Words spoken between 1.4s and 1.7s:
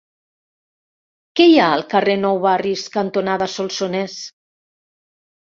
hi ha